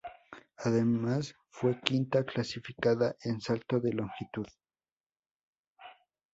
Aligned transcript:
Además 0.57 1.35
fue 1.51 1.79
quinta 1.79 2.23
clasificada 2.25 3.15
en 3.21 3.39
salto 3.39 3.79
de 3.79 3.93
longitud. 3.93 4.47